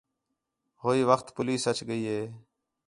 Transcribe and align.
ہوئی 0.83 1.01
وخت 1.09 1.27
پولیس 1.35 1.63
اَچ 1.69 1.77
ڳئی 1.87 2.01
ہِے 2.09 2.21